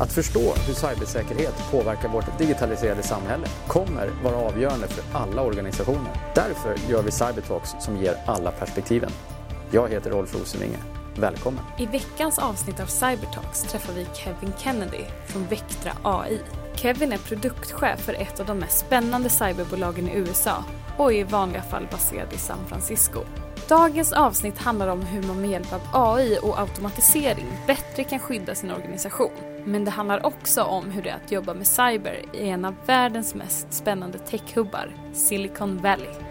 [0.00, 6.32] Att förstå hur cybersäkerhet påverkar vårt digitaliserade samhälle kommer vara avgörande för alla organisationer.
[6.34, 9.10] Därför gör vi Cybertalks som ger alla perspektiven.
[9.70, 10.78] Jag heter Rolf Rosenvinge.
[11.16, 11.64] Välkommen!
[11.78, 16.40] I veckans avsnitt av Cybertalks träffar vi Kevin Kennedy från Vectra AI.
[16.74, 20.64] Kevin är produktchef för ett av de mest spännande cyberbolagen i USA
[20.96, 23.20] och är i vanliga fall baserad i San Francisco.
[23.68, 28.54] Dagens avsnitt handlar om hur man med hjälp av AI och automatisering bättre kan skydda
[28.54, 29.47] sin organisation.
[29.64, 32.74] Men det handlar också om hur det är att jobba med cyber i en av
[32.86, 36.28] världens mest spännande techhubbar, Silicon Valley.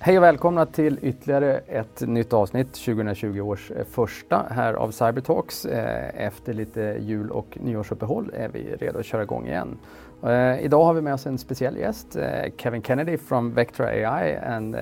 [0.00, 5.64] Hej och välkomna till ytterligare ett nytt avsnitt, 2020 års eh, första här av Cybertalks.
[5.64, 9.78] Eh, efter lite jul och nyårsuppehåll är vi redo att köra igång igen.
[10.22, 12.16] Eh, idag har vi med oss en speciell gäst,
[12.56, 14.76] Kevin Kennedy från Vectra AI and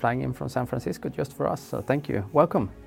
[0.00, 1.60] flying in from San Francisco just for us.
[1.60, 2.22] So thank you.
[2.32, 2.81] Welcome.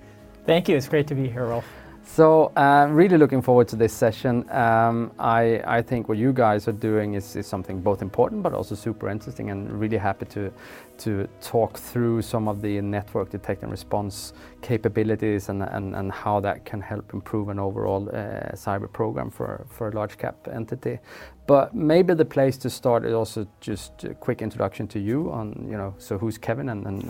[0.45, 0.77] Thank you.
[0.77, 1.66] It's great to be here, Rolf.
[2.04, 4.48] So, uh, really looking forward to this session.
[4.52, 8.53] Um, I, I think what you guys are doing is, is something both important but
[8.53, 10.53] also super interesting, and really happy to
[11.00, 16.40] to talk through some of the network detect and response capabilities and, and, and how
[16.40, 21.00] that can help improve an overall uh, cyber program for, for a large cap entity.
[21.48, 25.68] But maybe the place to start is also just a quick introduction to you on,
[25.70, 27.04] you know, so who's Kevin and, and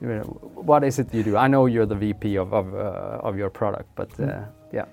[0.00, 0.22] you know,
[0.54, 1.36] what is it you do?
[1.36, 4.48] I know you're the VP of, of, uh, of your product, but uh, mm.
[4.72, 4.86] yeah.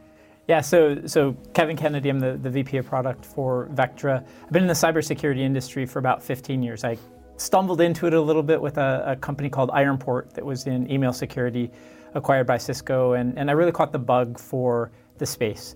[0.48, 4.26] Yeah, so so Kevin Kennedy, I'm the, the VP of product for Vectra.
[4.44, 6.84] I've been in the cybersecurity industry for about 15 years.
[6.84, 6.98] I
[7.38, 10.90] stumbled into it a little bit with a, a, company called IronPort that was in
[10.92, 11.72] email security,
[12.14, 15.76] acquired by Cisco, and, and I really caught the bug for the space.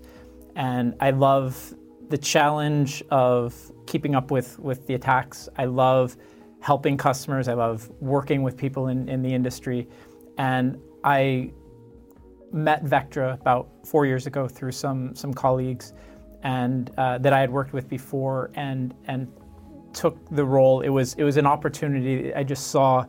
[0.56, 1.74] And I love
[2.08, 3.54] the challenge of
[3.86, 5.48] keeping up with, with the attacks.
[5.56, 6.16] I love
[6.60, 7.48] helping customers.
[7.48, 9.88] I love working with people in, in the industry.
[10.38, 11.52] And I
[12.52, 15.92] met Vectra about four years ago through some, some colleagues
[16.42, 19.30] and uh, that I had worked with before and, and
[19.98, 22.32] took the role, it was it was an opportunity.
[22.32, 23.04] I just saw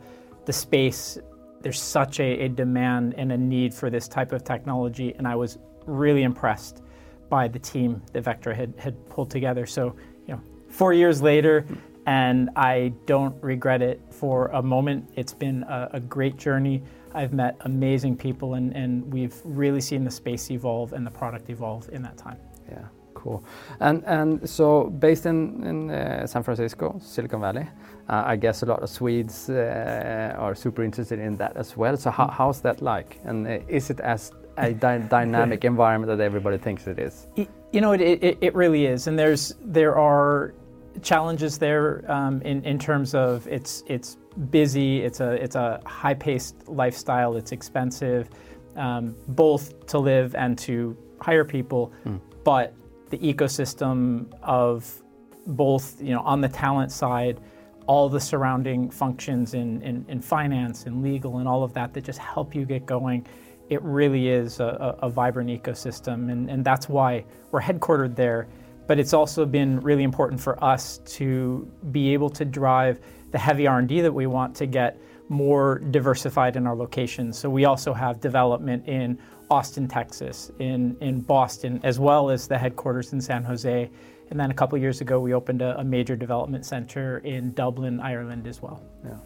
[0.45, 1.19] the space.
[1.61, 5.35] There's such a, a demand and a need for this type of technology, and I
[5.35, 6.81] was really impressed
[7.29, 9.67] by the team that Vectra had, had pulled together.
[9.67, 11.63] So, you know, four years later,
[12.07, 15.11] and I don't regret it for a moment.
[15.15, 16.81] It's been a, a great journey.
[17.13, 21.49] I've met amazing people, and, and we've really seen the space evolve and the product
[21.49, 22.39] evolve in that time.
[22.67, 22.87] Yeah.
[23.19, 23.43] Cool.
[23.81, 27.67] And and so based in in uh, San Francisco, Silicon Valley,
[28.07, 31.97] uh, I guess a lot of Swedes uh, are super interested in that as well.
[31.97, 32.33] So how, mm.
[32.33, 33.19] how's that like?
[33.25, 37.27] And uh, is it as a dy dynamic environment that everybody thinks it is?
[37.71, 39.07] You know, it, it, it really is.
[39.07, 40.53] And there's there are
[41.01, 44.17] challenges there um, in in terms of it's it's
[44.49, 45.01] busy.
[45.01, 47.35] It's a it's a high paced lifestyle.
[47.35, 48.29] It's expensive,
[48.77, 51.91] um, both to live and to hire people.
[52.05, 52.21] Mm.
[52.45, 52.73] But
[53.09, 55.01] the ecosystem of
[55.47, 57.39] both, you know, on the talent side,
[57.87, 62.03] all the surrounding functions in, in, in finance and legal and all of that that
[62.03, 63.25] just help you get going.
[63.69, 68.47] It really is a, a, a vibrant ecosystem, and, and that's why we're headquartered there.
[68.87, 72.99] But it's also been really important for us to be able to drive
[73.31, 77.37] the heavy R&D that we want to get more diversified in our locations.
[77.37, 79.17] So we also have development in
[79.49, 83.89] Austin, Texas, in, in Boston, as well as the headquarters in San Jose.
[84.29, 87.99] And then a couple years ago, we opened a, a major development center in Dublin,
[87.99, 88.83] Ireland as well.
[89.03, 89.17] Yeah.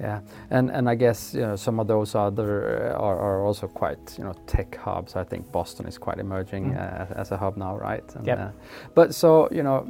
[0.00, 3.68] Yeah, and and I guess you know some of those other uh, are, are also
[3.68, 5.14] quite you know tech hubs.
[5.14, 6.76] I think Boston is quite emerging mm.
[6.76, 8.04] uh, as a hub now, right?
[8.16, 8.38] And, yep.
[8.38, 8.48] Uh,
[8.94, 9.86] but so you know,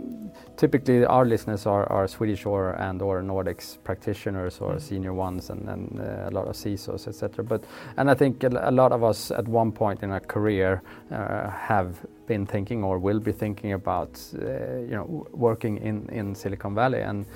[0.56, 4.81] typically our listeners are, are Swedish or and or Nordics practitioners or mm.
[4.81, 7.42] senior ones, and, and uh, a lot of CISOs, etc.
[7.42, 7.65] But
[7.97, 11.48] and I think a, a, lot of us at one point in our career uh,
[11.48, 16.75] have been thinking or will be thinking about uh, you know working in, in Silicon
[16.75, 17.01] Valley.
[17.01, 17.27] And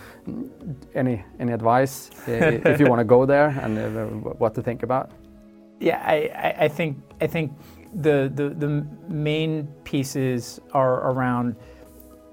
[0.94, 4.04] any any advice if you want to go there and uh,
[4.38, 5.10] what to think about?
[5.80, 7.52] Yeah I, I think I think
[7.94, 11.56] the, the the main pieces are around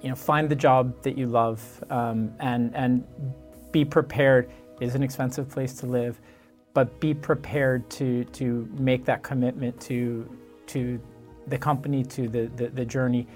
[0.02, 3.04] you know find the job that you love um, and and
[3.72, 4.50] be prepared.
[4.80, 6.20] It is an expensive place to live
[6.76, 10.30] but be prepared to to make that commitment to
[10.68, 11.02] to
[11.48, 13.28] the company to the, the, the journey.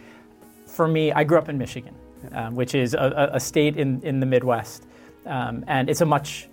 [0.66, 1.96] For me, I grew up in Michigan,
[2.32, 4.88] um, which is a, a, state in, in the Midwest.
[5.26, 6.50] Um, and it's a much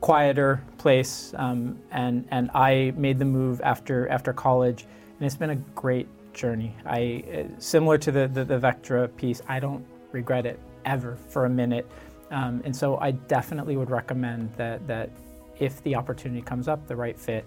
[0.00, 1.34] quieter place.
[1.36, 4.86] Um, and, and I made the move after, after college,
[5.18, 6.74] and it's been a great journey.
[6.86, 11.44] I, uh, similar to the, the, the Vectra piece, I don't regret it ever for
[11.44, 11.86] a minute.
[12.30, 15.10] Um, and so I definitely would recommend that, that
[15.58, 17.44] if the opportunity comes up, the right fit,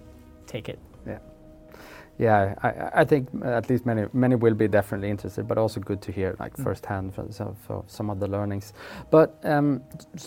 [0.48, 0.80] take it.
[2.22, 2.54] Yeah.
[2.62, 6.12] I, I think at least many many will be definitely interested, but also good to
[6.12, 6.64] hear like mm.
[6.64, 8.74] firsthand from, so, for some of the learnings.
[9.10, 9.82] But um,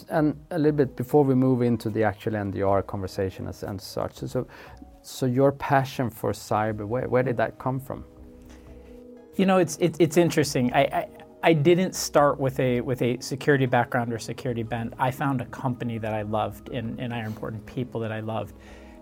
[0.08, 4.16] and a little bit before we move into the actual NDR conversation as, and such.
[4.16, 4.48] So,
[5.02, 8.04] so your passion for cyber, where, where did that come from?
[9.36, 10.72] You know, it's it, it's interesting.
[10.72, 11.08] I, I
[11.44, 14.94] I didn't start with a with a security background or security bent.
[14.98, 18.56] I found a company that I loved in, in IronPort and people that I loved,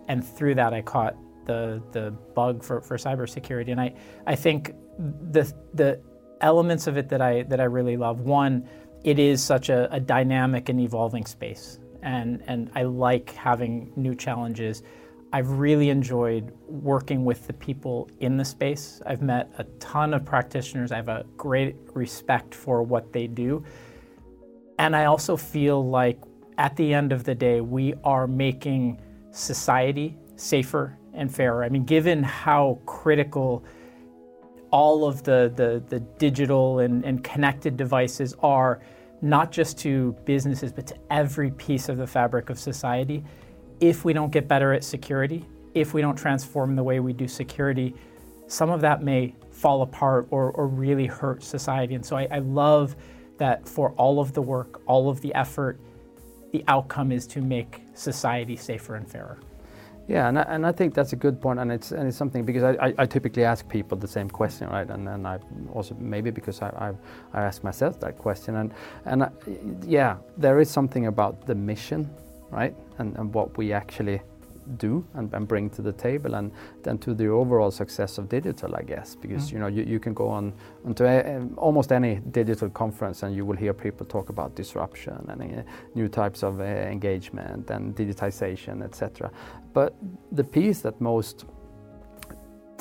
[0.08, 3.70] and through that I caught the the bug for, for cybersecurity.
[3.72, 3.94] And I
[4.26, 6.00] I think the the
[6.40, 8.20] elements of it that I that I really love.
[8.20, 8.68] One,
[9.04, 14.14] it is such a, a dynamic and evolving space, and and I like having new
[14.14, 14.82] challenges.
[15.34, 19.00] I've really enjoyed working with the people in the space.
[19.06, 20.92] I've met a ton of practitioners.
[20.92, 23.64] I have a great respect for what they do.
[24.78, 26.18] And I also feel like
[26.58, 29.00] at the end of the day, we are making
[29.30, 31.64] society safer and fairer.
[31.64, 33.64] I mean, given how critical
[34.70, 38.80] all of the, the, the digital and, and connected devices are,
[39.20, 43.22] not just to businesses, but to every piece of the fabric of society
[43.82, 45.44] if we don't get better at security,
[45.74, 47.92] if we don't transform the way we do security,
[48.46, 51.96] some of that may fall apart or, or really hurt society.
[51.96, 52.94] And so I, I love
[53.38, 55.80] that for all of the work, all of the effort,
[56.52, 59.40] the outcome is to make society safer and fairer.
[60.08, 62.44] Yeah, and I, and I think that's a good point, and it's and it's something
[62.44, 64.90] because I, I, I typically ask people the same question, right?
[64.90, 65.38] And then I
[65.72, 66.96] also maybe because I I've,
[67.32, 69.30] i ask myself that question, and and I,
[69.86, 72.10] yeah, there is something about the mission
[72.52, 72.74] right?
[72.98, 74.20] And, and what we actually
[74.78, 76.52] do and, and, bring to the table and
[76.82, 79.52] then to the overall success of digital i guess because mm.
[79.52, 80.52] you know you, you can go on
[80.84, 85.42] onto a, almost any digital conference and you will hear people talk about disruption and
[85.42, 85.62] uh,
[85.94, 89.30] new types of uh, engagement and digitization etc
[89.72, 89.94] but
[90.32, 91.44] the piece that most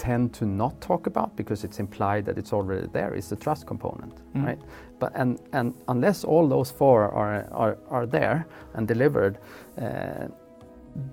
[0.01, 3.67] tend to not talk about because it's implied that it's already there is the trust
[3.67, 4.45] component, mm.
[4.45, 4.59] right?
[4.99, 9.37] But and and unless all those four are are, are there and delivered,
[9.77, 10.27] uh,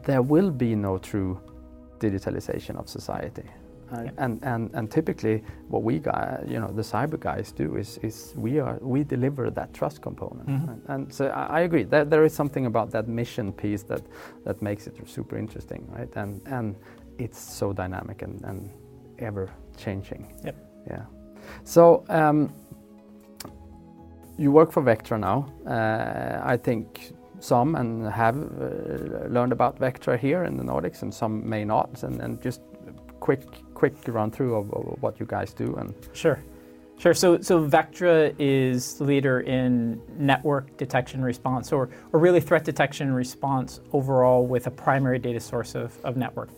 [0.02, 1.40] there will be no true
[1.98, 3.44] digitalization of society.
[3.90, 4.10] Uh, yeah.
[4.19, 8.34] and, and and typically what we got, you know the cyber guys do is is
[8.36, 10.69] we are we deliver that trust component mm-hmm.
[10.69, 14.02] and, and, so I, I agree that there is something about that mission piece that
[14.44, 16.76] that makes it super interesting right and and
[17.19, 18.70] it's so dynamic and, and
[19.19, 20.32] ever changing.
[20.44, 20.56] Yep.
[20.86, 21.04] Yeah.
[21.64, 22.52] So um,
[24.38, 25.52] you work for Vectra now.
[25.66, 31.12] Uh, I think some and have uh, learned about Vectra here in the Nordics, and
[31.12, 32.02] some may not.
[32.02, 32.61] And, and just
[33.20, 33.43] quick
[33.75, 36.43] quick run through of, of, what you guys do and sure.
[36.99, 37.14] Sure.
[37.14, 43.12] So, so Vectra is the leader in network detection response, or, or really threat detection
[43.12, 46.50] response overall, with a primary data source of, of network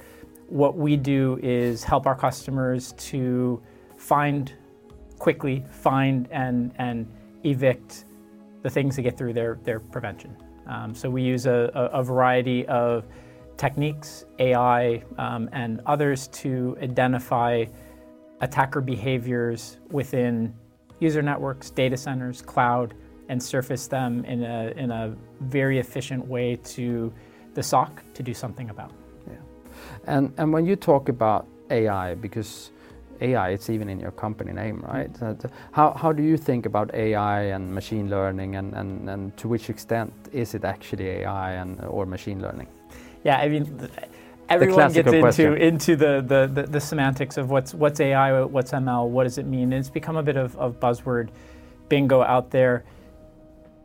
[0.50, 3.62] what we do is help our customers to
[3.96, 4.52] find
[5.18, 7.06] quickly, find and, and
[7.44, 8.04] evict
[8.62, 10.36] the things that get through their, their prevention.
[10.66, 13.04] Um, so we use a, a, variety of
[13.56, 17.64] techniques, AI, um, and others to identify
[18.40, 20.54] attacker behaviors within
[21.00, 22.94] user networks, data centers, cloud,
[23.28, 27.12] and surface them in a, in a very efficient way to
[27.54, 28.92] the SOC to do something about.
[29.26, 29.34] Yeah.
[30.06, 32.70] And, and when you talk about AI, because
[33.20, 35.12] AI, it's even in your company name, right?
[35.12, 35.50] Mm.
[35.72, 39.70] How, how do you think about AI and machine learning, and, and, and to which
[39.70, 42.68] extent is it actually AI and, or machine learning?
[43.24, 43.88] Yeah, I mean,
[44.48, 49.08] everyone gets into, into the, the, the, the, semantics of what's, what's AI, what's ML,
[49.08, 49.64] what does it mean?
[49.64, 51.28] And it's become a bit of, of buzzword
[51.88, 52.84] bingo out there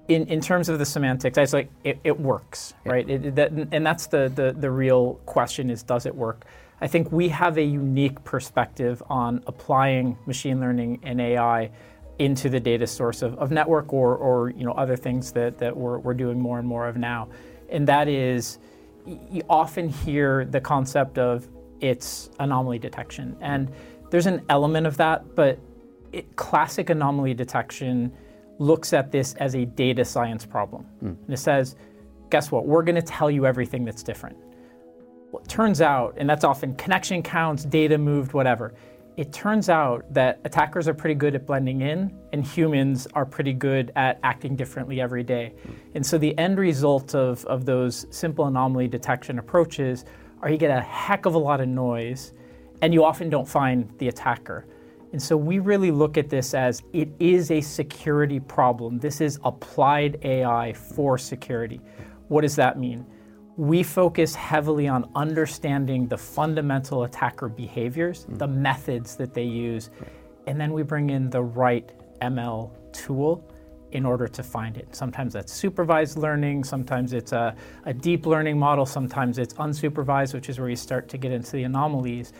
[0.08, 2.92] in, in terms of the semantics, I was like, it, it works, yeah.
[2.92, 3.10] right?
[3.10, 6.46] It, that, and that's the, the, the real question is, does it work?
[6.82, 11.72] I think we have a unique perspective on applying machine learning and AI
[12.20, 15.76] into the data source of, of network or, or you know, other things that, that
[15.76, 17.28] we're, we're doing more and more of now.
[17.70, 18.60] And that is,
[19.06, 21.48] you often hear the concept of
[21.82, 23.36] it's anomaly detection.
[23.42, 23.72] And
[24.10, 25.60] there's an element of that, but
[26.12, 28.14] it, classic anomaly detection
[28.60, 30.86] looks at this as a data science problem.
[31.04, 31.18] Mm.
[31.26, 31.76] And it says,
[32.30, 32.66] guess what?
[32.66, 34.38] We're going to tell you everything that's different.
[35.48, 38.74] Turns out, and that's often connection counts, data moved, whatever.
[39.18, 43.54] It turns out that attackers are pretty good at blending in, and humans are pretty
[43.54, 45.54] good at acting differently every day.
[45.94, 50.04] And so the end result of, of those simple anomaly detection approaches
[50.42, 52.34] are you get a heck of a lot of noise,
[52.82, 54.66] and you often don't find the attacker.
[55.14, 59.00] And so we really look at this as it is a security problem.
[59.00, 61.80] This is applied AI for security.
[62.28, 63.06] What does that mean?
[63.58, 68.38] We focus heavily on understanding the fundamental attacker behaviors, mm.
[68.38, 70.10] the methods that they use, right.
[70.48, 73.48] and then we bring in the right ML tool
[73.92, 74.94] in order to find it.
[74.94, 80.50] Sometimes that's supervised learning, sometimes it's a, a deep learning model, sometimes it's unsupervised, which
[80.50, 82.34] is where you start to get into the anomalies.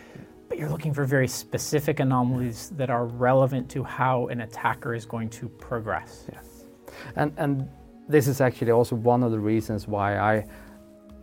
[0.50, 5.06] But you're looking for very specific anomalies that are relevant to how an attacker is
[5.06, 6.26] going to progress.
[6.32, 6.66] Yes.
[7.16, 7.70] And, and
[8.10, 10.46] this is actually also one of the reasons why I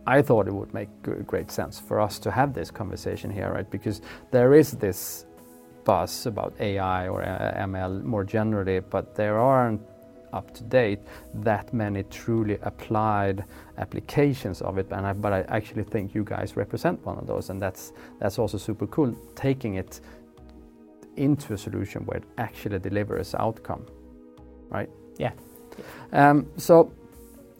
[0.05, 0.89] I thought it would make
[1.25, 3.69] great sense for us to have this conversation here, right?
[3.69, 5.25] Because there is this
[5.85, 9.81] buzz about AI or uh, ML more generally, but there aren't
[10.33, 10.99] up to date
[11.35, 13.45] that many truly applied
[13.77, 14.87] applications of it.
[14.91, 18.39] And I, but I actually think you guys represent one of those, and that's that's
[18.39, 19.15] also super cool.
[19.35, 20.01] Taking it
[21.15, 23.85] into a solution where it actually delivers outcome,
[24.69, 24.89] right?
[25.17, 25.31] Yeah.
[26.11, 26.91] Um, so,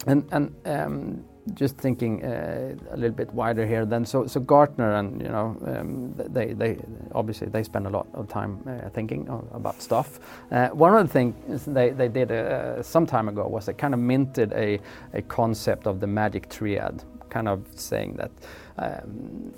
[0.06, 4.04] and and um, just thinking uh, a little bit wider here then.
[4.04, 6.78] So so Gartner and you know um, they they
[7.14, 10.20] obviously they spend a lot of time uh, thinking about stuff.
[10.50, 13.94] Uh, one of the things they they did uh, some time ago was they kind
[13.94, 14.80] of minted a
[15.12, 18.30] a concept of the magic triad kind of saying that
[18.78, 19.52] um,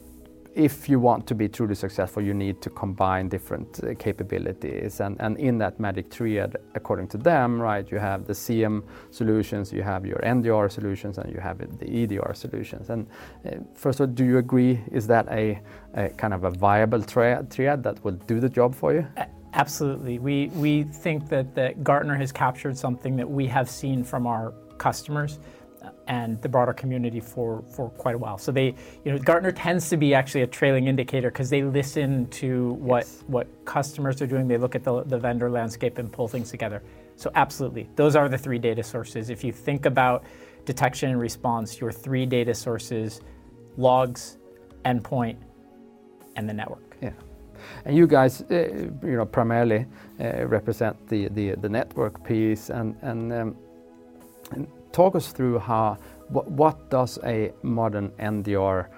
[0.56, 5.00] if you want to be truly successful, you need to combine different uh, capabilities.
[5.00, 9.70] And, and in that magic triad, according to them, right, you have the SIEM solutions,
[9.70, 12.88] you have your NDR solutions, and you have the EDR solutions.
[12.88, 13.06] And
[13.44, 14.80] uh, first of all, do you agree?
[14.90, 15.60] Is that a,
[15.92, 19.06] a kind of a viable triad, triad that will do the job for you?
[19.52, 20.18] Absolutely.
[20.18, 24.54] We, we think that, that Gartner has captured something that we have seen from our
[24.78, 25.38] customers
[26.06, 28.38] and the broader community for, for quite a while.
[28.38, 32.26] So they, you know, Gartner tends to be actually a trailing indicator because they listen
[32.28, 33.24] to what yes.
[33.26, 34.48] what customers are doing.
[34.48, 36.82] They look at the, the vendor landscape and pull things together.
[37.16, 39.30] So absolutely, those are the three data sources.
[39.30, 40.24] If you think about
[40.64, 43.20] detection and response, your three data sources:
[43.76, 44.38] logs,
[44.84, 45.36] endpoint,
[46.36, 46.96] and the network.
[47.00, 47.12] Yeah.
[47.84, 49.86] And you guys, uh, you know, primarily
[50.20, 53.56] uh, represent the, the, the network piece, and and, um,
[54.52, 54.66] and
[54.96, 55.98] talk us through how
[56.28, 58.88] what, what does a modern NDR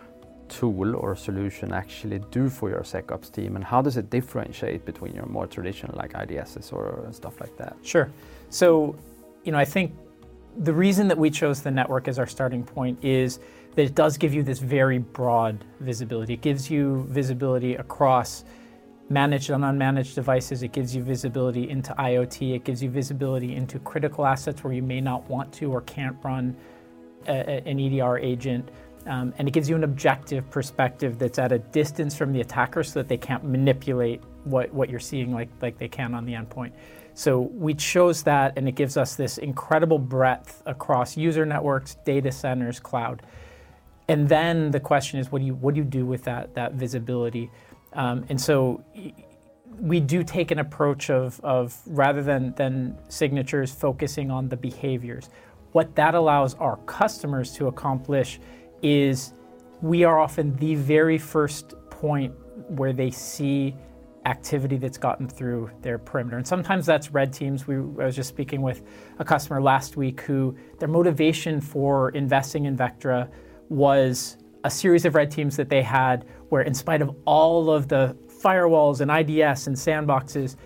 [0.48, 5.12] tool or solution actually do for your SecOps team, and how does it differentiate between
[5.14, 7.76] your more traditional like IDSs or stuff like that?
[7.82, 8.08] Sure.
[8.48, 8.96] So,
[9.44, 9.92] you know, I think
[10.56, 13.40] the reason that we chose the network as our starting point is
[13.74, 16.34] that it does give you this very broad visibility.
[16.34, 18.44] It gives you visibility across
[19.08, 20.62] managed and unmanaged devices.
[20.62, 22.54] It gives you visibility into IoT.
[22.54, 26.16] It gives you visibility into critical assets where you may not want to or can't
[26.22, 26.56] run
[27.26, 28.70] a, a, an EDR agent.
[29.06, 32.82] Um, and it gives you an objective perspective that's at a distance from the attacker
[32.82, 36.34] so that they can't manipulate what, what you're seeing like, like they can on the
[36.34, 36.72] endpoint.
[37.14, 42.30] So we chose that, and it gives us this incredible breadth across user networks, data
[42.30, 43.22] centers, cloud.
[44.08, 46.74] And then the question is, what do you, what do, you do with that, that
[46.74, 47.50] visibility?
[47.92, 48.84] Um, and so
[49.80, 55.30] we do take an approach of, of rather than, than signatures focusing on the behaviors.
[55.72, 58.40] What that allows our customers to accomplish
[58.82, 59.34] is
[59.80, 62.34] we are often the very first point
[62.68, 63.74] where they see
[64.26, 66.36] activity that's gotten through their perimeter.
[66.36, 67.66] And sometimes that's red teams.
[67.66, 68.82] We, I was just speaking with
[69.18, 73.28] a customer last week who their motivation for investing in Vectra
[73.68, 77.88] was a series of red teams that they had where, in spite of all of
[77.88, 80.56] the firewalls and IDS and sandboxes,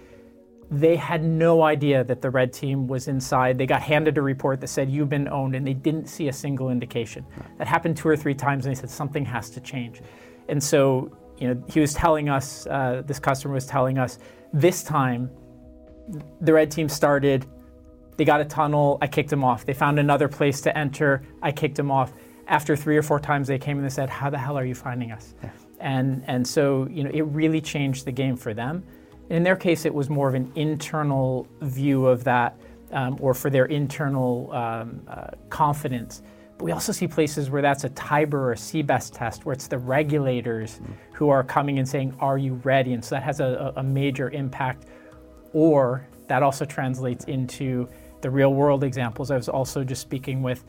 [0.71, 3.59] they had no idea that the red team was inside.
[3.59, 6.33] They got handed a report that said, You've been owned, and they didn't see a
[6.33, 7.27] single indication.
[7.59, 10.01] That happened two or three times, and they said, Something has to change.
[10.49, 14.19] And so, you know, he was telling us, uh, this customer was telling us,
[14.55, 15.31] this time
[16.41, 17.47] the red team started,
[18.17, 19.65] they got a tunnel, I kicked them off.
[19.65, 22.13] They found another place to enter, I kicked them off
[22.53, 24.75] after three or four times they came and they said, "How the hell are you
[24.75, 25.51] finding us?" Yeah.
[25.81, 28.85] And and so you know it really changed the game for them.
[29.31, 32.61] In their case, it was more of an internal view of that,
[32.93, 36.23] um, or for their internal um, uh, confidence.
[36.59, 39.67] But we also see places where that's a TIBER or a CBEST test, where it's
[39.67, 40.93] the regulators mm.
[41.15, 44.31] who are coming and saying, "Are you ready?" And so that has a, a major
[44.31, 44.87] impact.
[45.55, 47.89] Or that also translates into
[48.21, 49.31] the real world examples.
[49.31, 50.65] I was also just speaking with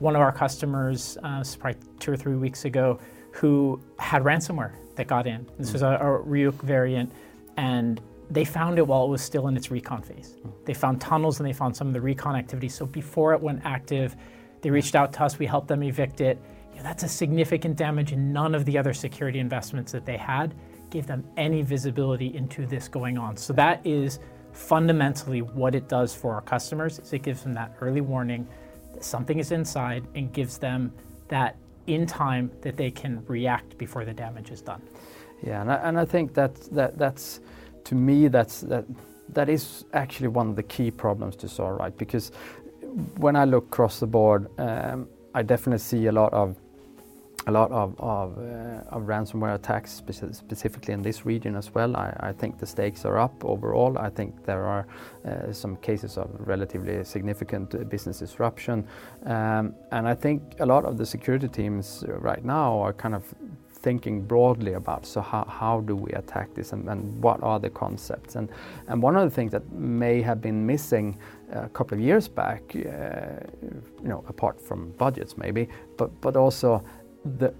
[0.00, 2.98] one of our customers, uh, probably two or three weeks ago,
[3.32, 5.46] who had ransomware that got in.
[5.58, 5.74] This mm.
[5.74, 7.12] was a, a Ryuk variant,
[7.56, 8.00] and
[8.30, 10.36] they found it while it was still in its recon phase.
[10.44, 10.52] Mm.
[10.64, 12.68] They found tunnels and they found some of the recon activity.
[12.68, 14.16] So before it went active,
[14.60, 15.38] they reached out to us.
[15.38, 16.38] We helped them evict it.
[16.72, 20.16] You know, that's a significant damage, and none of the other security investments that they
[20.16, 20.54] had
[20.90, 23.36] gave them any visibility into this going on.
[23.36, 24.20] So that is
[24.52, 26.98] fundamentally what it does for our customers.
[26.98, 28.48] Is it gives them that early warning
[29.04, 30.92] something is inside and gives them
[31.28, 34.82] that in time that they can react before the damage is done.
[35.42, 37.40] Yeah, and I, and I think that, that that's
[37.84, 38.84] to me that's that
[39.30, 41.96] that is actually one of the key problems to solve, right?
[41.96, 42.32] Because
[43.16, 46.56] when I look across the board, um, I definitely see a lot of
[47.48, 51.96] a lot of, of, uh, of ransomware attacks, speci- specifically in this region as well.
[51.96, 53.96] I, I, think the stakes are up overall.
[53.98, 54.86] I think there are
[55.24, 58.86] uh, some cases of relatively significant uh, business disruption.
[59.24, 63.24] Um, and I think a lot of the security teams right now are kind of
[63.80, 67.70] thinking broadly about so how, how do we attack this and, and what are the
[67.70, 68.48] concepts and
[68.88, 71.16] and one of the things that may have been missing
[71.52, 72.80] a couple of years back uh,
[74.02, 76.82] you know apart from budgets maybe but but also
[77.24, 77.52] the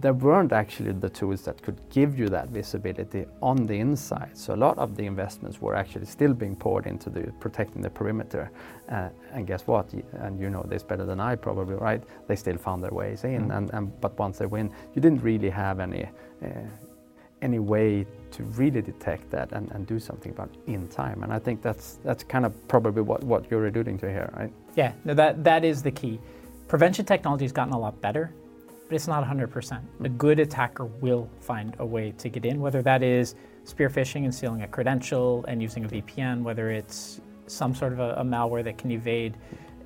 [0.00, 4.36] there weren't actually the tools that could give you that visibility on the inside.
[4.36, 7.90] So a lot of the investments were actually still being poured into the protecting the
[7.90, 8.50] perimeter.
[8.88, 9.92] Uh, and guess what?
[10.12, 12.02] And you know this better than I probably, right?
[12.28, 13.48] They still found their ways in.
[13.48, 13.56] Mm.
[13.56, 16.04] And, and but once they win, you didn't really have any
[16.44, 16.48] uh,
[17.40, 21.22] any way to really detect that and, and do something about it in time.
[21.22, 24.52] And I think that's that's kind of probably what, what you're alluding to here, right?
[24.76, 26.20] Yeah, no, that that is the key.
[26.68, 28.32] Prevention technology has gotten a lot better
[28.88, 29.82] but it's not 100%.
[30.02, 34.24] A good attacker will find a way to get in, whether that is spear phishing
[34.24, 38.24] and stealing a credential and using a VPN, whether it's some sort of a, a
[38.24, 39.36] malware that can evade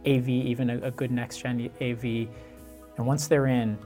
[0.06, 2.04] AV, even a, a good next gen AV.
[2.04, 3.76] And once they're in,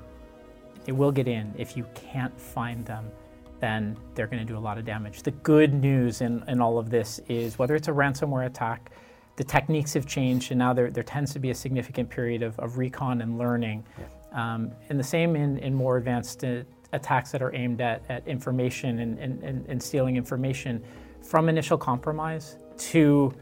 [0.85, 1.55] they will get in.
[1.57, 3.11] If you can't find them,
[3.59, 5.23] then they're going to do a lot of damage.
[5.23, 8.91] The good news in, in all of this is whether it's a ransomware attack,
[9.37, 12.59] the techniques have changed, and now there, there tends to be a significant period of,
[12.59, 13.85] of recon and learning.
[13.99, 14.05] Yeah.
[14.37, 16.63] Um, and the same in, in more advanced uh,
[16.93, 20.85] attacks that are aimed at, at information and, and, and stealing information
[21.23, 23.35] from initial compromise to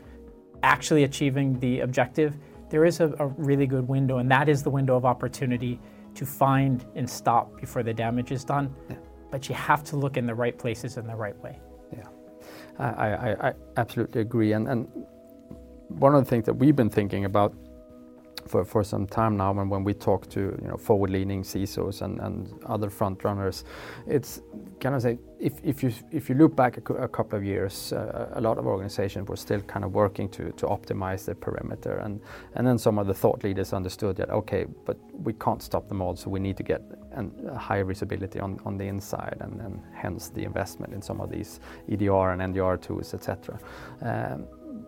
[0.63, 2.37] actually achieving the objective,
[2.71, 5.79] there is a, a, really good window, and that is the window of opportunity
[6.15, 8.75] to find and stop before the damage is done.
[8.89, 8.97] Yeah.
[9.31, 11.59] But you have to look in the right places in the right way.
[11.93, 12.05] Yeah,
[12.79, 14.53] I, I, I absolutely agree.
[14.53, 14.89] And, and
[15.89, 17.53] one of the things that we've been thinking about
[18.47, 22.21] for, for some time now and when we talk to you know forward-leaning CISOs and,
[22.21, 23.65] and other front runners,
[24.07, 24.41] it's
[24.81, 27.93] kind of say if, if you if you look back a, a couple of years,
[27.93, 31.99] uh, a lot of organizations were still kind of working to, to optimize the perimeter,
[31.99, 32.21] and
[32.55, 36.01] and then some of the thought leaders understood that okay, but we can't stop them
[36.01, 39.61] all, so we need to get an, a higher visibility on, on the inside, and,
[39.61, 43.59] and hence the investment in some of these EDR and NDR tools, etc.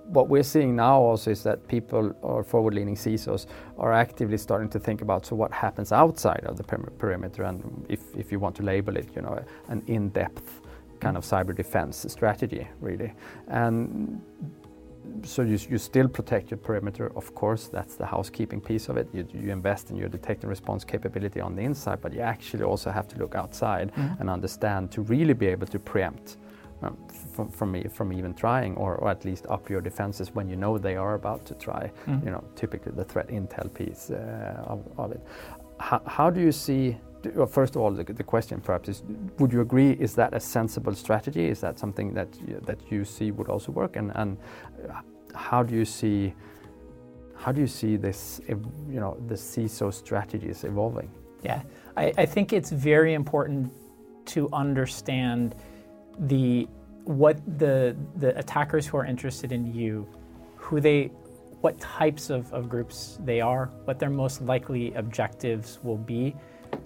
[0.09, 3.47] what we're seeing now also is that people or forward-leaning CISOs
[3.79, 8.01] are actively starting to think about so what happens outside of the perimeter, and if,
[8.17, 10.61] if you want to label it, you know, an in-depth
[11.01, 13.13] kind of cyber defense strategy, really.
[13.49, 14.21] And
[15.23, 19.09] so you, you still protect your perimeter, of course, that's the housekeeping piece of it.
[19.13, 22.65] You, you invest in your detect and response capability on the inside, but you actually
[22.65, 24.21] also have to look outside mm-hmm.
[24.21, 26.39] and understand to really be able to preempt
[26.83, 26.97] um,
[27.33, 30.57] from, from, me, from even trying, or, or, at least up your defenses when you
[30.57, 31.91] know they are about to try.
[32.07, 32.25] Mm.
[32.25, 35.27] You know, typically the threat intel piece uh, of, of, it.
[35.81, 36.97] How, how, do you see?
[37.35, 39.03] Well, first of all, the, the, question perhaps is:
[39.39, 39.93] Would you agree?
[39.93, 41.47] Is that a sensible strategy?
[41.47, 43.97] Is that something that you, that you see would also work?
[43.97, 44.37] And and
[45.35, 46.35] how do you see?
[47.37, 48.41] How do you see this?
[48.49, 51.11] You know, the CISO strategies evolving?
[51.43, 51.63] Yeah,
[51.97, 53.73] I, I think it's very important
[54.27, 55.55] to understand
[56.21, 56.69] the
[57.05, 60.07] what the the attackers who are interested in you,
[60.57, 61.11] who they
[61.61, 66.35] what types of, of groups they are, what their most likely objectives will be,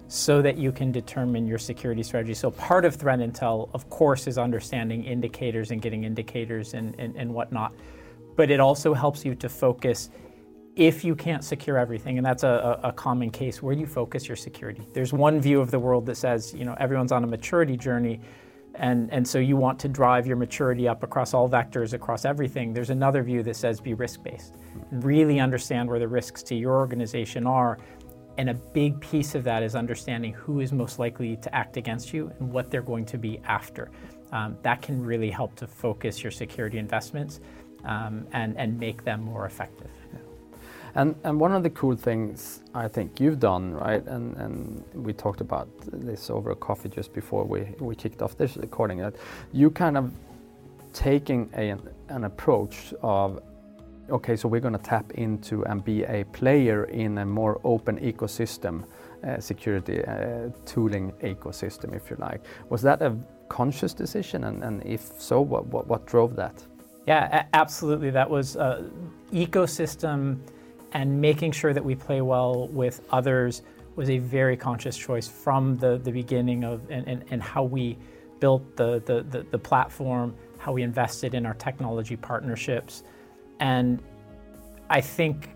[0.07, 2.33] so that you can determine your security strategy.
[2.33, 7.15] So part of threat intel, of course, is understanding indicators and getting indicators and, and,
[7.15, 7.73] and whatnot.
[8.35, 10.09] But it also helps you to focus
[10.75, 14.27] if you can't secure everything, and that's a, a, common case, where do you focus
[14.29, 14.87] your security?
[14.93, 18.21] There's one view of the world that says, you know, everyone's on a maturity journey,
[18.75, 22.73] and, and so you want to drive your maturity up across all vectors, across everything.
[22.73, 24.55] There's another view that says be risk based.
[24.91, 27.77] Really understand where the risks to your organization are.
[28.37, 32.13] And a big piece of that is understanding who is most likely to act against
[32.13, 33.91] you and what they're going to be after.
[34.31, 37.41] Um, that can really help to focus your security investments
[37.83, 39.91] um, and, and make them more effective.
[40.95, 45.13] And, and one of the cool things I think you've done, right, and, and we
[45.13, 49.15] talked about this over a coffee just before we, we kicked off this recording, that
[49.53, 50.11] you kind of
[50.93, 51.75] taking a,
[52.09, 53.41] an approach of,
[54.09, 57.97] okay, so we're going to tap into and be a player in a more open
[57.99, 58.83] ecosystem,
[59.23, 62.41] uh, security uh, tooling ecosystem, if you like.
[62.69, 63.15] Was that a
[63.47, 64.43] conscious decision?
[64.43, 66.61] And, and if so, what, what, what drove that?
[67.07, 68.09] Yeah, absolutely.
[68.09, 68.83] That was uh,
[69.31, 70.39] ecosystem
[70.93, 73.61] and making sure that we play well with others
[73.95, 77.97] was a very conscious choice from the, the beginning of and, and, and how we
[78.39, 83.03] built the, the, the, the platform, how we invested in our technology partnerships.
[83.59, 84.01] And
[84.89, 85.49] I think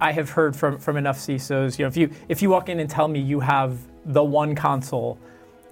[0.00, 2.80] I have heard from, from enough CISOs, you know, if you if you walk in
[2.80, 5.18] and tell me you have the one console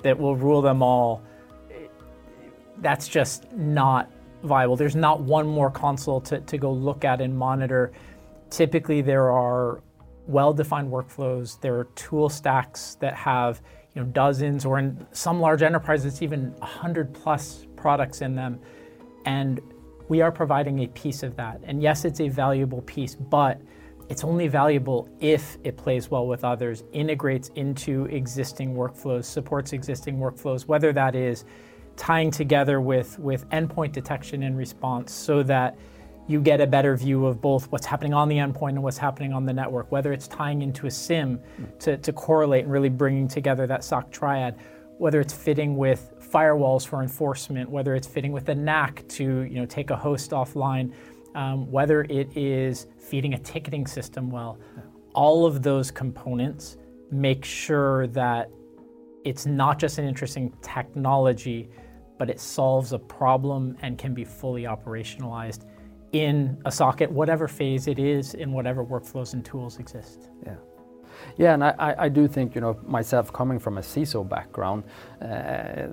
[0.02, 1.22] that will rule them all,
[2.78, 4.10] that's just not
[4.42, 4.76] viable.
[4.76, 7.92] There's not one more console to, to go look at and monitor.
[8.52, 9.82] Typically there are
[10.26, 13.62] well-defined workflows, there are tool stacks that have
[13.94, 18.60] you know dozens or in some large enterprises even 100 plus products in them.
[19.24, 19.58] And
[20.08, 21.62] we are providing a piece of that.
[21.64, 23.58] And yes it's a valuable piece but
[24.10, 30.18] it's only valuable if it plays well with others, integrates into existing workflows, supports existing
[30.18, 31.46] workflows, whether that is
[31.96, 35.78] tying together with, with endpoint detection and response so that
[36.32, 39.34] you get a better view of both what's happening on the endpoint and what's happening
[39.34, 41.38] on the network, whether it's tying into a SIEM
[41.78, 44.58] to, to correlate and really bringing together that SOC triad,
[44.96, 49.56] whether it's fitting with firewalls for enforcement, whether it's fitting with the NAC to you
[49.56, 50.92] know, take a host offline,
[51.34, 54.58] um, whether it is feeding a ticketing system well,
[55.14, 56.78] all of those components
[57.10, 58.50] make sure that
[59.24, 61.68] it's not just an interesting technology,
[62.18, 65.66] but it solves a problem and can be fully operationalized
[66.12, 70.28] in a socket, whatever phase it is, in whatever workflows and tools exist.
[70.46, 70.56] Yeah.
[71.36, 74.84] Yeah, and I, I do think, you know, myself coming from a CISO background,
[75.20, 75.86] uh,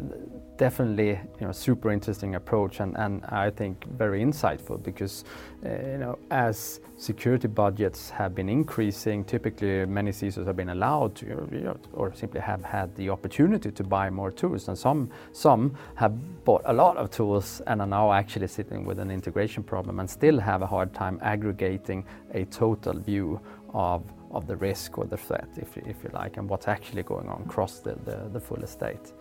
[0.58, 5.24] definitely, you know, super interesting approach and, and I think very insightful because,
[5.66, 11.16] uh, you know, as security budgets have been increasing, typically many CISOs have been allowed
[11.16, 14.68] to, you know, or simply have had the opportunity to buy more tools.
[14.68, 16.14] And some, some have
[16.44, 20.10] bought a lot of tools and are now actually sitting with an integration problem and
[20.10, 23.40] still have a hard time aggregating a total view
[23.74, 27.28] of of the risk or the threat, if, if you like, and what's actually going
[27.28, 29.14] on across the, the, the full estate.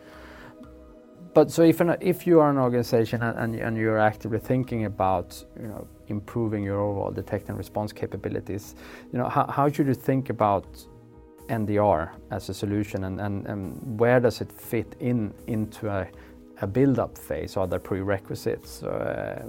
[1.34, 5.44] But so if, an, if you are an organization and, and, you're actively thinking about
[5.60, 8.74] you know, improving your overall detect and response capabilities,
[9.12, 10.66] you know, how, how should you think about
[11.48, 16.08] NDR as a solution and, and, and where does it fit in into a,
[16.62, 17.56] a build-up phase?
[17.56, 18.82] Are there prerequisites?
[18.82, 19.46] Uh,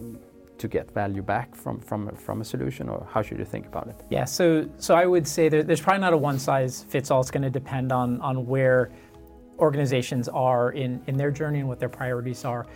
[0.59, 3.87] to get value back from, from, from a solution, or how should you think about
[3.87, 3.95] it?
[4.09, 7.21] Yeah, so, so I would say there's probably not a one size fits all.
[7.21, 8.91] It's going to depend on, on where
[9.57, 12.67] organizations are in, in their journey and what their priorities are.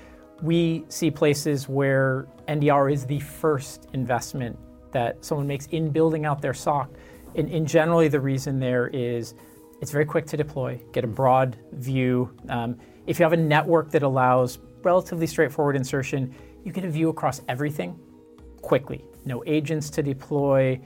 [0.41, 4.57] We see places where NDR is the first investment
[4.91, 6.89] that someone makes in building out their SOC.
[7.35, 9.33] And, in generally, the reason there is
[9.81, 12.33] it's very quick to deploy, get a broad view.
[12.47, 16.33] Um, if you have a network that allows relatively straightforward insertion,
[16.63, 17.99] you get a view across everything
[18.61, 19.03] quickly.
[19.25, 20.79] No agents to deploy,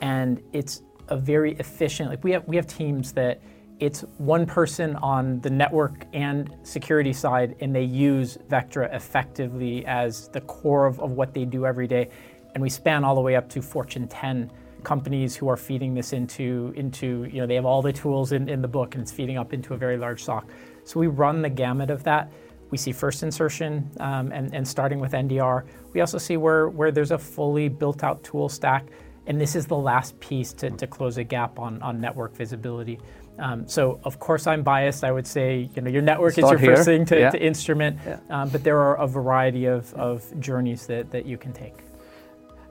[0.00, 2.10] and it's a very efficient.
[2.10, 3.40] Like we have we have teams that
[3.80, 10.28] it's one person on the network and security side, and they use Vectra effectively as
[10.28, 12.08] the core of, of what they do every day.
[12.54, 14.50] And we span all the way up to Fortune 10
[14.84, 18.48] companies who are feeding this into, into you know, they have all the tools in,
[18.48, 20.46] in the book and it's feeding up into a very large SOC.
[20.84, 22.30] So we run the gamut of that.
[22.74, 25.62] We see first insertion um, and, and starting with NDR.
[25.92, 28.88] We also see where, where there's a fully built out tool stack,
[29.28, 32.98] and this is the last piece to, to close a gap on, on network visibility.
[33.38, 35.04] Um, so of course I'm biased.
[35.04, 36.74] I would say you know your network Start is your here.
[36.74, 37.30] first thing to, yeah.
[37.30, 38.18] to instrument, yeah.
[38.28, 41.74] um, but there are a variety of, of journeys that, that you can take.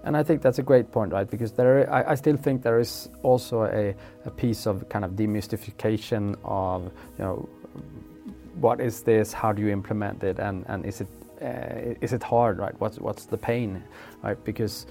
[0.03, 1.29] And I think that's a great point, right?
[1.29, 5.11] Because there, I, I still think there is also a, a piece of kind of
[5.11, 7.47] demystification of you know
[8.55, 9.33] what is this?
[9.33, 10.39] How do you implement it?
[10.39, 11.07] And, and is it
[11.41, 12.73] uh, is it hard, right?
[12.79, 13.83] What's what's the pain,
[14.21, 14.41] right?
[14.45, 14.85] Because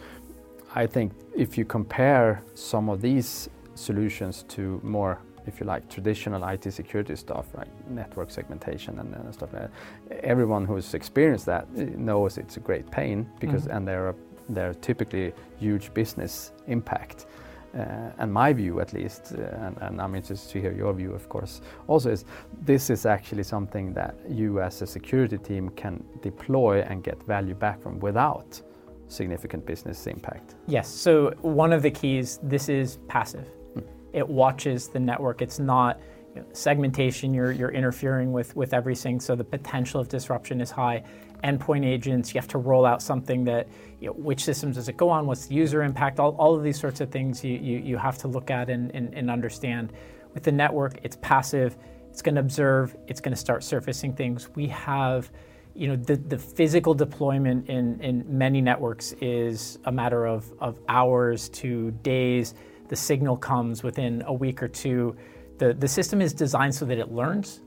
[0.74, 6.46] I think if you compare some of these solutions to more, if you like, traditional
[6.46, 7.68] IT security stuff, right?
[7.90, 10.24] Network segmentation and, and stuff like that.
[10.24, 13.76] Everyone who's experienced that knows it's a great pain because mm-hmm.
[13.76, 14.14] and there are
[14.48, 17.26] they're typically huge business impact.
[17.74, 21.14] Uh, and my view at least, uh, and, and, I'm interested to hear your view,
[21.14, 22.26] of course, also is
[22.60, 27.54] this is actually something that you as a security team can deploy and get value
[27.54, 28.60] back from without
[29.08, 30.56] significant business impact.
[30.66, 33.48] Yes, so one of the keys, this is passive.
[33.72, 33.80] Hmm.
[34.12, 35.40] It watches the network.
[35.40, 35.98] It's not
[36.34, 40.70] you know, segmentation, you're, you're interfering with, with everything, so the potential of disruption is
[40.70, 41.04] high
[41.44, 42.34] endpoint agents.
[42.34, 43.68] You have to roll out something that,
[44.00, 45.26] you know, which systems does it go on?
[45.26, 46.20] What's the user impact?
[46.20, 48.90] All, all of these sorts of things you, you, you have to look at and,
[48.94, 49.92] and, and understand.
[50.34, 51.76] With the network, it's passive.
[52.10, 52.96] It's going to observe.
[53.06, 54.48] It's going to start surfacing things.
[54.54, 55.30] We have,
[55.74, 60.78] you know, the, the physical deployment in, in many networks is a matter of, of
[60.88, 62.54] hours to days.
[62.88, 65.16] The signal comes within a week or two
[65.62, 67.60] the, the system is designed so that it learns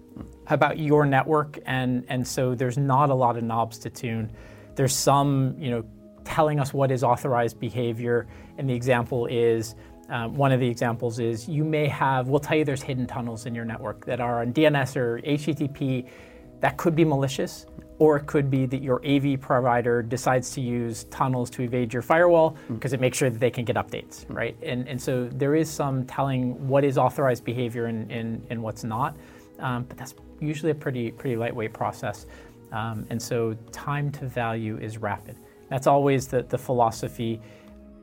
[0.48, 4.32] about your network, and, and so there's not a lot of knobs to tune.
[4.76, 5.86] There's some, you know,
[6.24, 9.76] telling us what is authorized behavior, and the example is
[10.10, 13.46] um, one of the examples is you may have, we'll tell you there's hidden tunnels
[13.46, 16.08] in your network that are on DNS or HTTP
[16.62, 17.66] that could be malicious,
[18.00, 22.02] or it could be that your AV provider decides to use tunnels to evade your
[22.02, 22.96] firewall because mm.
[22.96, 24.36] it makes sure that they can get updates, mm.
[24.36, 24.58] right?
[24.64, 28.84] And, and so there is some telling what is authorized behavior and, and, and what's
[28.84, 29.16] not,
[29.60, 32.26] um, but that's usually a pretty, pretty lightweight process.
[32.72, 35.38] Um, and so time to value is rapid.
[35.70, 37.42] That's always the, the philosophy.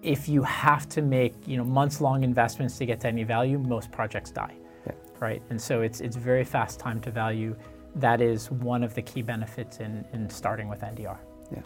[0.02, 3.58] If you have to make you know months long investments to get to any value,
[3.58, 4.54] most projects die.
[4.86, 4.92] Yeah.
[5.20, 5.42] Right?
[5.50, 7.54] And so it's it's very fast time to value.
[7.96, 11.18] That is one of the key benefits in, in starting with NDR.
[11.52, 11.60] Yeah.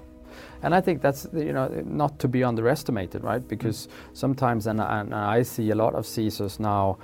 [0.62, 3.46] And I think that's you know not to be underestimated, right?
[3.46, 4.14] Because mm-hmm.
[4.14, 6.98] sometimes, and, and I see a lot of CISOs now,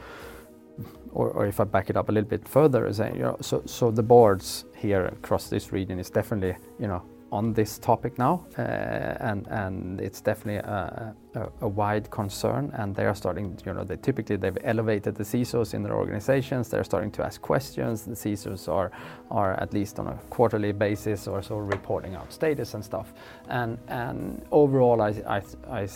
[1.12, 3.90] or, or, if I back it up a little bit further, you know, so so
[3.90, 8.62] the boards here across this region is definitely you know on this topic now, uh,
[8.62, 12.70] and and it's definitely a, a, a, wide concern.
[12.74, 16.68] And they are starting, you know, they typically they've elevated the CISOs in their organizations.
[16.68, 18.02] They're starting to ask questions.
[18.02, 18.92] The CISOs are
[19.30, 23.14] are at least on a quarterly basis or so reporting out status and stuff.
[23.48, 25.88] And and overall, I I, I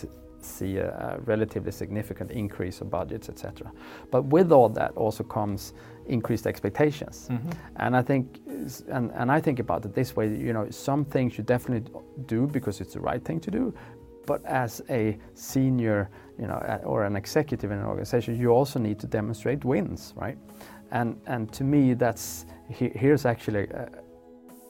[0.47, 3.73] see a, a relatively significant increase of budgets, etc.
[4.11, 5.75] But with all that also comes
[6.07, 7.29] increased expectations.
[7.31, 7.51] Mm-hmm.
[7.77, 8.41] And I think,
[8.89, 11.91] and, and I think about it this way, you know, some things you definitely
[12.27, 13.75] do because it's the right thing to do,
[14.27, 18.99] but as a senior, you know, or an executive in an organization, you also need
[18.99, 20.37] to demonstrate wins, right?
[20.91, 23.89] And and to me, that's here's actually a,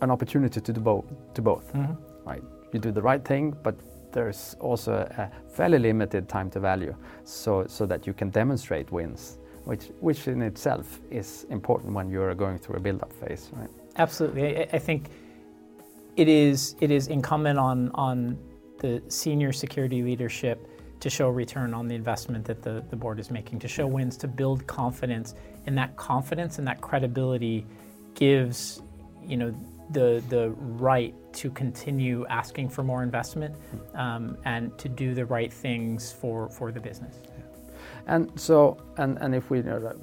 [0.02, 1.06] an opportunity to do both.
[1.34, 1.94] To both, mm-hmm.
[2.28, 2.42] right?
[2.72, 3.74] You do the right thing, but
[4.12, 9.38] there's also a fairly limited time to value, so so that you can demonstrate wins
[9.66, 13.68] which, which in itself is important when you're going through a build-up phase, right?
[13.96, 14.58] Absolutely.
[14.58, 15.10] I, I think
[16.14, 18.38] it is, it is incumbent on, on
[18.78, 20.68] the senior security leadership
[21.00, 24.16] to show return on the investment that the, the board is making, to show wins,
[24.18, 25.34] to build confidence.
[25.66, 27.66] And that confidence and that credibility
[28.14, 28.82] gives,
[29.26, 29.54] you know,
[29.90, 33.96] the, the right to continue asking for more investment hmm.
[33.96, 37.16] um, and to do the right things for, for the business.
[38.06, 39.94] And so, and, and if we, you know,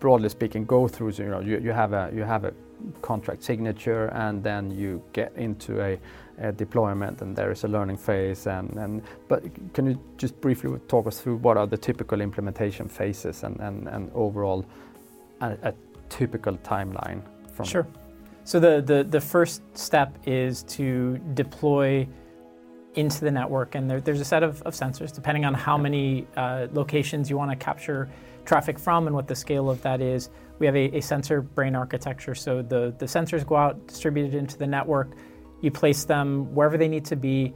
[0.00, 2.52] broadly speaking, go through, you know, you, you have a you have a
[3.00, 5.98] contract signature, and then you get into a,
[6.38, 8.46] a deployment, and there is a learning phase.
[8.46, 12.88] And, and but can you just briefly talk us through what are the typical implementation
[12.88, 14.66] phases and, and, and overall
[15.40, 15.74] a, a
[16.08, 17.66] typical timeline from?
[17.66, 17.86] Sure.
[18.44, 22.08] So the, the the first step is to deploy
[22.94, 23.74] into the network.
[23.74, 27.36] And there, there's a set of, of, sensors, depending on how many uh, locations you
[27.36, 28.10] want to capture
[28.44, 30.30] traffic from and what the scale of that is.
[30.58, 32.34] We have a, a, sensor brain architecture.
[32.34, 35.12] So the, the sensors go out distributed into the network.
[35.60, 37.54] You place them wherever they need to be,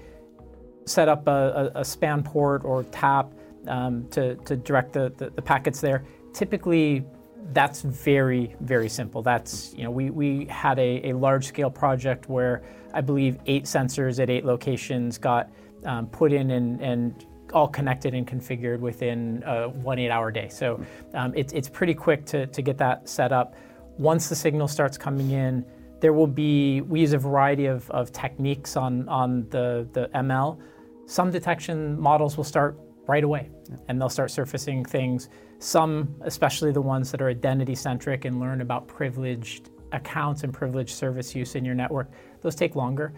[0.86, 3.32] set up a, a, a span port or tap
[3.68, 6.04] um, to, to direct the, the, the packets there.
[6.32, 7.04] Typically,
[7.52, 9.22] that's very, very simple.
[9.22, 13.64] That's, you know, we, we had a, a large scale project where I believe eight
[13.64, 15.50] sensors at eight locations got
[15.84, 20.48] um, put in and, and all connected and configured within a one eight hour day.
[20.48, 23.54] So um, it's, it's pretty quick to, to get that set up.
[23.98, 25.64] Once the signal starts coming in,
[26.00, 30.60] there will be, we use a variety of, of techniques on, on the, the ML.
[31.06, 33.48] Some detection models will start right away
[33.88, 35.28] and they'll start surfacing things.
[35.58, 40.94] Some, especially the ones that are identity centric and learn about privileged accounts and privileged
[40.94, 42.10] service use in your network,
[42.42, 43.12] those take longer.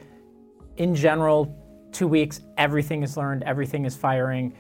[0.77, 1.55] In general,
[1.93, 4.55] two weeks, everything is learned, everything is firing.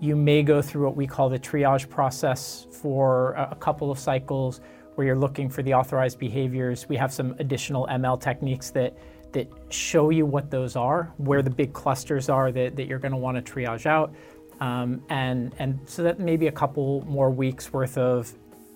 [0.00, 4.60] You may go through what we call the triage process for a couple of cycles
[4.94, 6.88] where you're looking for the authorized behaviors.
[6.88, 8.96] We have some additional ML techniques that
[9.32, 13.12] that show you what those are, where the big clusters are that, that you're going
[13.12, 14.12] to want to triage out.
[14.60, 18.32] Um, and, and so that maybe a couple more weeks worth of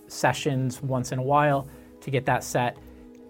[0.06, 1.68] sessions once in a while
[2.00, 2.76] to get that set.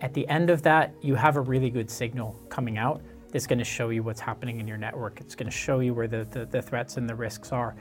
[0.01, 3.59] At the end of that, you have a really good signal coming out that's going
[3.59, 5.21] to show you what's happening in your network.
[5.21, 7.75] It's going to show you where the, the, the threats and the risks are.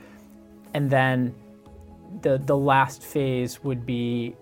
[0.74, 1.34] And then
[2.22, 4.36] the, the last phase would be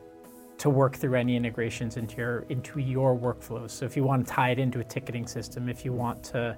[0.59, 3.71] to work through any integrations into your into your workflows.
[3.71, 6.57] So if you want to tie it into a ticketing system, if you want to,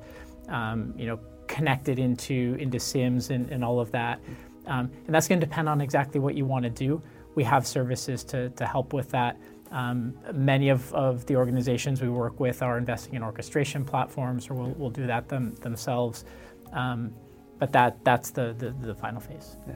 [0.49, 4.21] um, you know, connect it into into SIEMs and, and all of that,
[4.67, 7.03] um, and that's going to depend on exactly what you want to do.
[7.35, 9.37] We have services to to help with that.
[9.71, 14.55] Um, many of, of the organizations we work with are investing in orchestration platforms or
[14.55, 16.25] will, will do that them, themselves.
[16.73, 17.13] Um,
[17.59, 19.57] but that, that's the, the, the, final phase.
[19.67, 19.75] Yeah.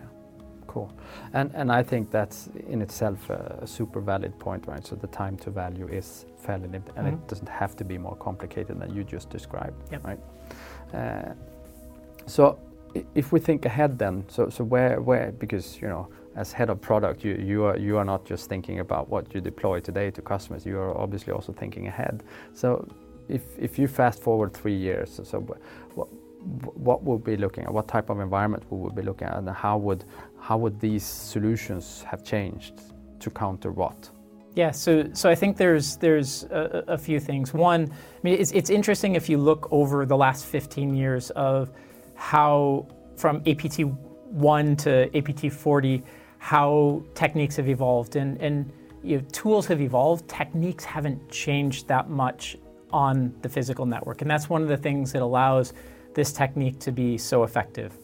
[0.69, 0.93] Cool.
[1.33, 4.87] And and I think that's in itself a, a super valid point, right?
[4.87, 7.15] So the time to value is fairly limited, and Mhm.
[7.15, 10.05] it doesn't have to be more complicated than you just described, Yep.
[10.05, 10.21] right?
[10.93, 11.33] Uh,
[12.29, 12.59] so
[13.15, 16.81] if we think ahead, then, so so where where because you know as head of
[16.81, 20.23] product, you you are you are not just thinking about what you deploy today to
[20.23, 20.65] customers.
[20.65, 22.23] You are obviously also thinking ahead.
[22.55, 22.87] So
[23.29, 25.41] if if you fast forward three years, so, so
[25.95, 26.09] what
[26.75, 29.49] what we'll be looking at, what type of environment would we be looking at, and
[29.49, 30.05] how would
[30.41, 32.75] how would these solutions have changed
[33.21, 34.11] to counter what?
[34.55, 37.53] Yeah, so so I think there's there's a, a few things.
[37.53, 41.71] One, I mean, it's it's interesting if you look over the last 15 years of
[42.19, 43.81] how from APT
[44.31, 46.03] one to APT 40,
[46.39, 48.71] how techniques have evolved, and and
[49.03, 50.29] you know, tools have evolved.
[50.29, 52.57] Techniques haven't changed that much
[52.93, 55.73] on the physical network, and that's one of the things that allows
[56.15, 57.97] this technique to be so effective.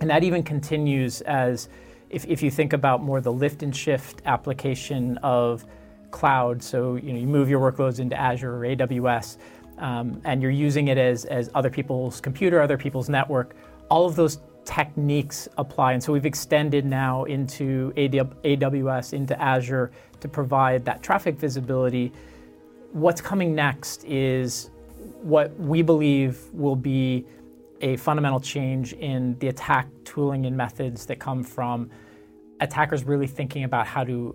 [0.00, 1.68] And that even continues as
[2.10, 5.64] if, if you think about more the lift and shift application of
[6.12, 9.38] cloud, so you know you move your workloads into Azure or AWS,
[9.82, 13.54] um, and you're using it as, as other people's computer, other people's network,
[13.90, 15.92] all of those techniques apply.
[15.92, 19.90] And so we've extended now into AWS, into Azure
[20.20, 22.12] to provide that traffic visibility.
[22.92, 24.70] What's coming next is
[25.20, 27.26] what we believe will be
[27.80, 31.90] a fundamental change in the attack tooling and methods that come from
[32.60, 34.32] attackers really thinking about how to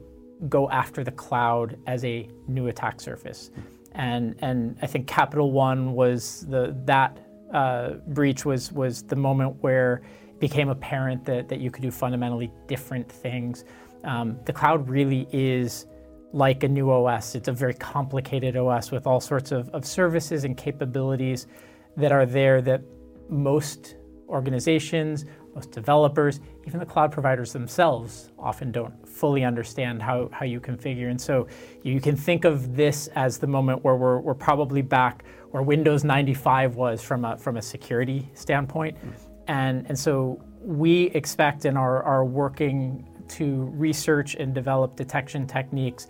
[0.49, 3.49] go after the cloud as a new attack surface.
[3.97, 7.17] And, and I think Capital One was the, that
[7.53, 11.91] uh, breach was, was the moment where it became apparent that, that you could do
[11.91, 13.65] fundamentally different things.
[14.03, 15.87] Um, the cloud really is
[16.31, 17.33] like a new OS.
[17.33, 21.47] It's a very complicated OS with all sorts of, of services and capabilities
[21.95, 22.81] that are there that
[23.29, 23.95] most
[24.29, 25.25] organizations,
[25.57, 31.09] most developers, even the cloud providers themselves often don't fully understand how, how you configure.
[31.09, 31.47] And so
[31.81, 36.03] you can think of this as the moment where we're, we're probably back where Windows
[36.03, 38.95] 95 was from a, from a security standpoint.
[39.47, 46.05] And, and so we expect and are, are working to research and develop detection techniques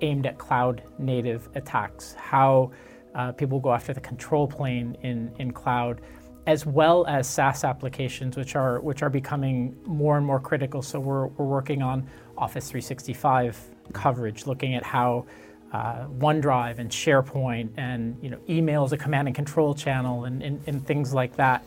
[0.00, 2.70] aimed at cloud native attacks, how
[3.16, 6.02] uh, people go after the control plane in, in cloud,
[6.46, 10.82] as well as SaaS applications, which are, which are becoming more and more critical.
[10.82, 13.58] So we're, we're working on Office 365
[13.92, 15.26] coverage, looking at how
[15.72, 20.42] uh, OneDrive and SharePoint and you know, email is a command and control channel and,
[20.42, 21.64] and, and things like that,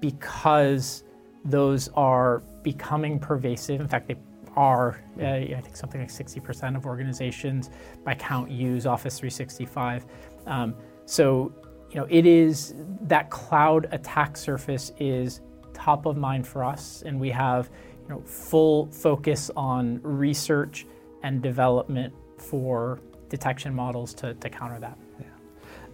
[0.00, 1.04] because
[1.44, 3.80] those are becoming pervasive.
[3.80, 4.16] In fact, they
[4.56, 7.70] are, uh, I think something like 60% of organizations
[8.04, 10.04] by count use Office 365.
[10.46, 10.74] Um,
[11.06, 11.52] so,
[11.90, 15.40] you know, it is that cloud attack surface is
[15.74, 17.70] top of mind for us, and we have,
[18.02, 20.86] you know, full focus on research
[21.22, 24.98] and development for detection models to, to counter that.
[25.20, 25.26] Yeah.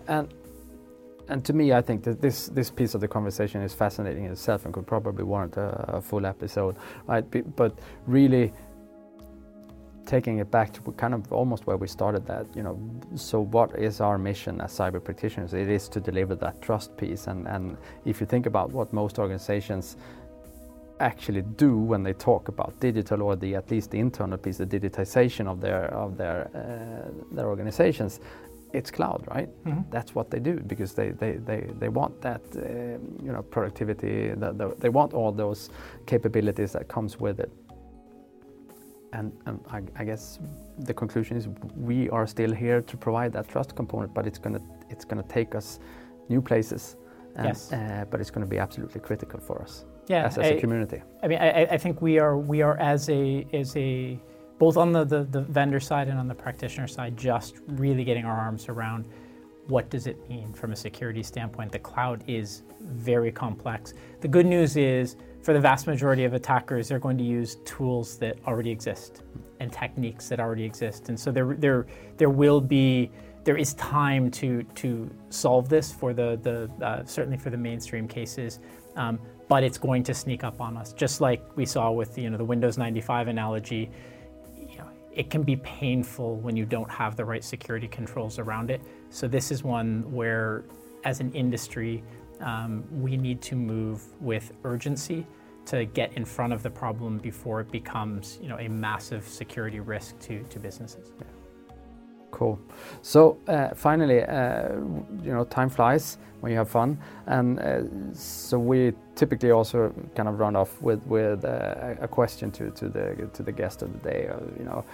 [0.09, 0.35] And
[1.29, 4.33] and to me, I think that this this piece of the conversation is fascinating in
[4.33, 7.25] itself and could probably warrant a, a full episode, right?
[7.57, 8.53] But really
[10.07, 12.79] taking it back to kind of almost where we started that, you know,
[13.17, 15.53] so what is our mission as cyber practitioners?
[15.53, 17.27] It is to deliver that trust piece.
[17.27, 19.97] And, and if you think about what most organizations
[21.01, 24.67] actually do when they talk about digital or the at least the internal piece, the
[24.67, 28.21] digitization of their of their uh, their organizations,
[28.73, 29.49] it's cloud, right?
[29.65, 29.85] Mhm.
[29.91, 32.63] That's what they do because they they, they, they want that uh,
[33.23, 34.33] you know productivity.
[34.37, 35.71] That the, they want all those
[36.07, 37.51] capabilities that comes with it.
[39.17, 40.39] And, and I, I guess
[40.79, 44.61] the conclusion is we are still here to provide that trust component, but it's gonna
[44.91, 45.79] it's gonna take us
[46.29, 46.97] new places.
[47.37, 47.73] And, Yes.
[47.73, 50.61] uh, but it's going to be absolutely critical for us Yeah, as, as a I-
[50.61, 51.03] community.
[51.23, 54.19] I mean, I, I think we are we are as a as a
[54.59, 58.25] both on the, the, the vendor side and on the practitioner side, just really getting
[58.25, 59.05] our arms around
[59.67, 61.73] what does it mean from a security standpoint.
[61.73, 63.93] The cloud is very complex.
[64.23, 65.17] The good news is
[65.47, 69.23] for the vast majority of attackers, they're going to use tools that already exist
[69.61, 71.87] and techniques that already exist, and so there there
[72.17, 73.13] there will be
[73.45, 78.09] there is time to to solve this for the the uh, certainly for the mainstream
[78.09, 78.59] cases,
[78.97, 82.29] um, but it's going to sneak up on us, just like we saw with you
[82.29, 83.89] know the Windows 95 analogy.
[84.59, 88.69] You know, it can be painful when you don't have the right security controls around
[88.73, 88.81] it.
[89.11, 90.65] So this is one where,
[91.05, 92.03] as an industry,
[92.41, 95.25] um, we need to move with urgency
[95.67, 99.81] to get in front of the problem before it becomes you know a massive security
[99.81, 101.13] risk to to businesses.
[102.37, 102.59] Cool.
[103.01, 104.75] So uh, finally, uh,
[105.25, 110.29] you know, time flies when you have fun, and uh, so we typically also kind
[110.29, 113.91] of run off with with uh, a question to, to the to the guest of
[113.95, 114.29] the day.
[114.29, 114.85] Uh, you know,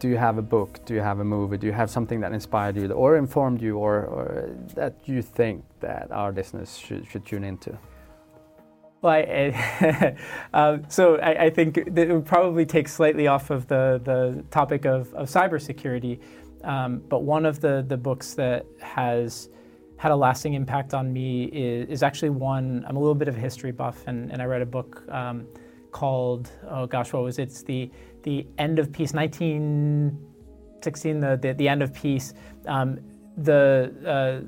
[0.00, 0.84] do you have a book?
[0.86, 1.56] Do you have a movie?
[1.56, 5.62] Do you have something that inspired you or informed you, or, or that you think
[5.78, 7.78] that our listeners should, should tune into?
[9.02, 10.16] Well, I,
[10.52, 14.84] um, so I, I, think it would probably take slightly off of the, the topic
[14.84, 16.20] of, of cybersecurity.
[16.64, 19.48] Um, but one of the, the books that has
[19.96, 23.36] had a lasting impact on me is, is, actually one, I'm a little bit of
[23.36, 25.46] a history buff, and, and I read a book um,
[25.92, 27.44] called, oh gosh, what was it?
[27.44, 27.90] It's the,
[28.22, 32.34] the End of Peace, 1916, the, the, the End of Peace.
[32.66, 33.00] Um,
[33.38, 34.40] the, uh,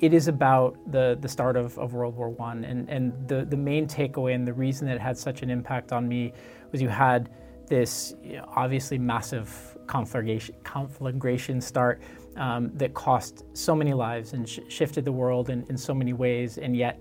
[0.00, 2.52] it is about the, the start of, of World War I.
[2.52, 5.92] And, and the, the main takeaway and the reason that it had such an impact
[5.92, 6.32] on me
[6.70, 7.30] was you had
[7.66, 12.00] this you know, obviously massive conflagration, conflagration start
[12.36, 16.12] um, that cost so many lives and sh- shifted the world in, in so many
[16.12, 17.00] ways, and yet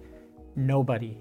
[0.55, 1.17] nobody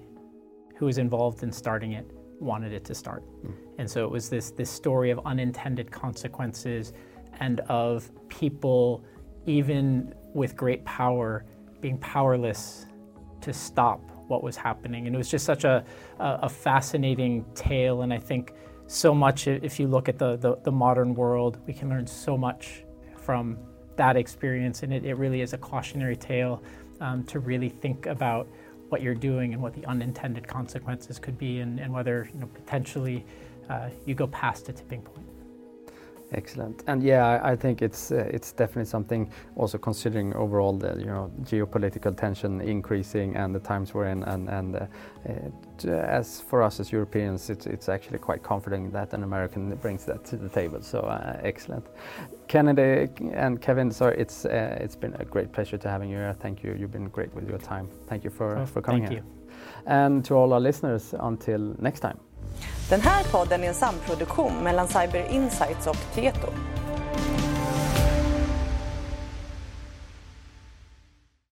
[0.77, 2.11] who was involved in starting it
[2.41, 3.23] wanted it to start.
[3.45, 3.55] Mm.
[3.79, 6.93] And so it was this, this story of unintended consequences
[7.41, 9.05] and of people,
[9.47, 11.45] even with great power,
[11.81, 12.87] being powerless
[13.41, 15.07] to stop what was happening.
[15.07, 15.85] And it was just such a,
[16.19, 18.03] a, fascinating tale.
[18.03, 18.53] And I think
[18.87, 22.37] so much, if you look at the, the, the modern world, we can learn so
[22.37, 22.85] much
[23.17, 23.57] from
[23.97, 24.83] that experience.
[24.83, 26.63] And it, it really is a cautionary tale
[27.01, 28.49] um, to really think about
[28.89, 32.47] what you're doing and what the unintended consequences could be and, and whether you know,
[32.47, 33.25] potentially
[33.69, 35.26] uh, you go past a tipping point.
[36.33, 39.31] Excellent, and yeah, I, think it's uh, it's definitely something.
[39.55, 44.49] Also considering overall the you know geopolitical tension increasing and the times we're in, and
[44.49, 44.87] and uh,
[45.29, 50.05] uh, as for us as Europeans, it's it's actually quite comforting that an American brings
[50.07, 50.83] that to the table.
[50.83, 51.87] So uh, excellent,
[52.49, 53.93] Kennedy and Kevin.
[53.93, 56.35] Sorry, it's uh, it's been a great pleasure to having you here.
[56.35, 56.75] Thank you.
[56.75, 57.89] You've been great with your time.
[58.09, 59.23] Thank you for for coming thank here.
[59.23, 59.83] You.
[59.87, 62.26] And to all our listeners, until next time.
[62.89, 66.49] Den här podden är en samproduktion mellan Cyber Insights och Tieto.